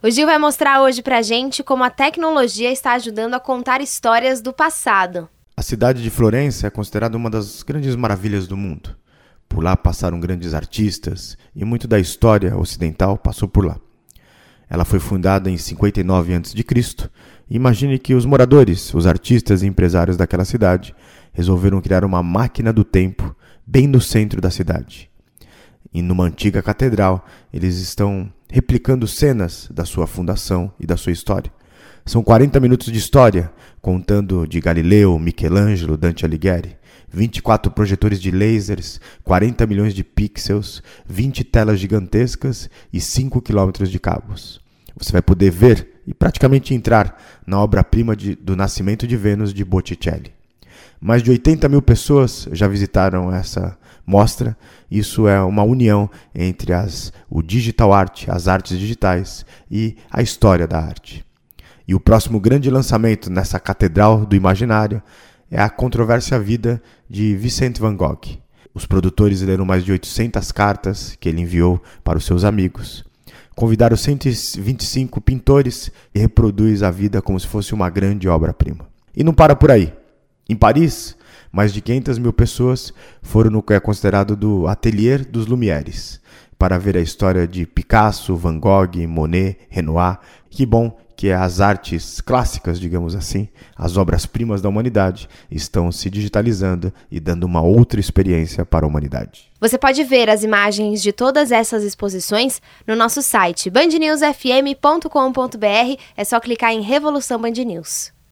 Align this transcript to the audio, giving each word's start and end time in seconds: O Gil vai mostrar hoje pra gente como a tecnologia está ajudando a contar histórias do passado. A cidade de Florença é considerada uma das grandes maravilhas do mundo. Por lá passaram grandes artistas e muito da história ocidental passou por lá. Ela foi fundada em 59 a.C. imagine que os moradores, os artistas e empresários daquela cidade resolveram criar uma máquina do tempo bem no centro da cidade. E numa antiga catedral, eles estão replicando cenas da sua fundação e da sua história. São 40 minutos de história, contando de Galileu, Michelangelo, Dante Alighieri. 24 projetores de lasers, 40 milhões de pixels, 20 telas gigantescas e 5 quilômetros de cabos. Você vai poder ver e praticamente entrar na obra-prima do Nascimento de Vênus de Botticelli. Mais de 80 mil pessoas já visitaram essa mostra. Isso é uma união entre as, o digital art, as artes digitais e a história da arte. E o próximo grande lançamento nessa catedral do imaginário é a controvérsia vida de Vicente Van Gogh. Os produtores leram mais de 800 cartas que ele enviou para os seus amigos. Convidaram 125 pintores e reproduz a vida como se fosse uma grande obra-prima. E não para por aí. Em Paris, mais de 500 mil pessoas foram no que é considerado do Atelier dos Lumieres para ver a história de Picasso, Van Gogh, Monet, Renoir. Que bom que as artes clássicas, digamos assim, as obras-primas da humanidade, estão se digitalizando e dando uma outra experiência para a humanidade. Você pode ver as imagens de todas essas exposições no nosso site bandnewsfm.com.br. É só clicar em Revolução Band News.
O 0.00 0.08
Gil 0.08 0.26
vai 0.26 0.38
mostrar 0.38 0.80
hoje 0.80 1.02
pra 1.02 1.22
gente 1.22 1.60
como 1.60 1.82
a 1.82 1.90
tecnologia 1.90 2.70
está 2.70 2.92
ajudando 2.92 3.34
a 3.34 3.40
contar 3.40 3.80
histórias 3.80 4.40
do 4.40 4.52
passado. 4.52 5.28
A 5.56 5.60
cidade 5.60 6.00
de 6.04 6.08
Florença 6.08 6.68
é 6.68 6.70
considerada 6.70 7.16
uma 7.16 7.28
das 7.28 7.64
grandes 7.64 7.96
maravilhas 7.96 8.46
do 8.46 8.56
mundo. 8.56 8.96
Por 9.48 9.60
lá 9.60 9.76
passaram 9.76 10.20
grandes 10.20 10.54
artistas 10.54 11.36
e 11.52 11.64
muito 11.64 11.88
da 11.88 11.98
história 11.98 12.56
ocidental 12.56 13.18
passou 13.18 13.48
por 13.48 13.66
lá. 13.66 13.76
Ela 14.70 14.84
foi 14.84 15.00
fundada 15.00 15.50
em 15.50 15.58
59 15.58 16.32
a.C. 16.32 17.10
imagine 17.50 17.98
que 17.98 18.14
os 18.14 18.24
moradores, 18.24 18.94
os 18.94 19.04
artistas 19.04 19.64
e 19.64 19.66
empresários 19.66 20.16
daquela 20.16 20.44
cidade 20.44 20.94
resolveram 21.32 21.80
criar 21.80 22.04
uma 22.04 22.22
máquina 22.22 22.72
do 22.72 22.84
tempo 22.84 23.34
bem 23.66 23.88
no 23.88 24.00
centro 24.00 24.40
da 24.40 24.48
cidade. 24.48 25.10
E 25.92 26.00
numa 26.02 26.22
antiga 26.22 26.62
catedral, 26.62 27.26
eles 27.52 27.78
estão 27.78 28.32
replicando 28.50 29.06
cenas 29.06 29.68
da 29.70 29.84
sua 29.84 30.06
fundação 30.06 30.72
e 30.80 30.86
da 30.86 30.96
sua 30.96 31.12
história. 31.12 31.52
São 32.04 32.22
40 32.22 32.58
minutos 32.60 32.90
de 32.90 32.98
história, 32.98 33.52
contando 33.82 34.46
de 34.46 34.60
Galileu, 34.60 35.18
Michelangelo, 35.18 35.96
Dante 35.96 36.24
Alighieri. 36.24 36.76
24 37.10 37.70
projetores 37.72 38.20
de 38.20 38.30
lasers, 38.30 39.00
40 39.24 39.66
milhões 39.66 39.94
de 39.94 40.04
pixels, 40.04 40.82
20 41.06 41.44
telas 41.44 41.80
gigantescas 41.80 42.68
e 42.92 43.00
5 43.00 43.40
quilômetros 43.40 43.90
de 43.90 43.98
cabos. 43.98 44.60
Você 44.96 45.12
vai 45.12 45.22
poder 45.22 45.50
ver 45.50 46.00
e 46.06 46.12
praticamente 46.12 46.74
entrar 46.74 47.22
na 47.46 47.60
obra-prima 47.60 48.16
do 48.16 48.56
Nascimento 48.56 49.06
de 49.06 49.16
Vênus 49.16 49.54
de 49.54 49.64
Botticelli. 49.64 50.32
Mais 51.00 51.22
de 51.22 51.30
80 51.30 51.68
mil 51.68 51.80
pessoas 51.80 52.48
já 52.52 52.66
visitaram 52.66 53.32
essa 53.32 53.78
mostra. 54.08 54.56
Isso 54.90 55.28
é 55.28 55.38
uma 55.42 55.62
união 55.62 56.10
entre 56.34 56.72
as, 56.72 57.12
o 57.28 57.42
digital 57.42 57.92
art, 57.92 58.26
as 58.28 58.48
artes 58.48 58.78
digitais 58.78 59.44
e 59.70 59.96
a 60.10 60.22
história 60.22 60.66
da 60.66 60.80
arte. 60.80 61.22
E 61.86 61.94
o 61.94 62.00
próximo 62.00 62.40
grande 62.40 62.70
lançamento 62.70 63.30
nessa 63.30 63.60
catedral 63.60 64.24
do 64.24 64.34
imaginário 64.34 65.02
é 65.50 65.60
a 65.60 65.68
controvérsia 65.68 66.40
vida 66.40 66.82
de 67.08 67.36
Vicente 67.36 67.80
Van 67.80 67.94
Gogh. 67.94 68.38
Os 68.72 68.86
produtores 68.86 69.42
leram 69.42 69.66
mais 69.66 69.84
de 69.84 69.92
800 69.92 70.52
cartas 70.52 71.16
que 71.20 71.28
ele 71.28 71.42
enviou 71.42 71.82
para 72.02 72.16
os 72.16 72.24
seus 72.24 72.44
amigos. 72.44 73.04
Convidaram 73.54 73.96
125 73.96 75.20
pintores 75.20 75.90
e 76.14 76.18
reproduz 76.18 76.82
a 76.82 76.90
vida 76.90 77.20
como 77.20 77.38
se 77.38 77.46
fosse 77.46 77.74
uma 77.74 77.90
grande 77.90 78.28
obra-prima. 78.28 78.86
E 79.14 79.24
não 79.24 79.34
para 79.34 79.56
por 79.56 79.70
aí. 79.70 79.92
Em 80.48 80.56
Paris, 80.56 81.16
mais 81.52 81.72
de 81.72 81.80
500 81.80 82.18
mil 82.18 82.32
pessoas 82.32 82.92
foram 83.22 83.50
no 83.50 83.62
que 83.62 83.74
é 83.74 83.80
considerado 83.80 84.36
do 84.36 84.66
Atelier 84.66 85.26
dos 85.26 85.46
Lumieres 85.46 86.20
para 86.58 86.78
ver 86.78 86.96
a 86.96 87.00
história 87.00 87.46
de 87.46 87.64
Picasso, 87.64 88.34
Van 88.34 88.58
Gogh, 88.58 89.06
Monet, 89.06 89.56
Renoir. 89.68 90.18
Que 90.50 90.66
bom 90.66 90.98
que 91.16 91.30
as 91.30 91.60
artes 91.60 92.20
clássicas, 92.20 92.78
digamos 92.78 93.14
assim, 93.14 93.48
as 93.76 93.96
obras-primas 93.96 94.62
da 94.62 94.68
humanidade, 94.68 95.28
estão 95.50 95.90
se 95.90 96.08
digitalizando 96.08 96.92
e 97.10 97.18
dando 97.18 97.44
uma 97.44 97.60
outra 97.60 97.98
experiência 97.98 98.64
para 98.64 98.86
a 98.86 98.88
humanidade. 98.88 99.50
Você 99.60 99.76
pode 99.76 100.04
ver 100.04 100.30
as 100.30 100.44
imagens 100.44 101.02
de 101.02 101.12
todas 101.12 101.50
essas 101.50 101.82
exposições 101.82 102.62
no 102.86 102.94
nosso 102.94 103.20
site 103.20 103.68
bandnewsfm.com.br. 103.68 106.02
É 106.16 106.24
só 106.24 106.38
clicar 106.38 106.72
em 106.72 106.82
Revolução 106.82 107.40
Band 107.40 107.50
News. 107.50 108.16